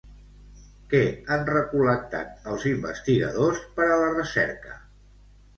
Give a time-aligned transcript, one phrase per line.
[0.93, 1.01] Què
[1.35, 4.79] han recol·lectat els investigadors per a la recerca?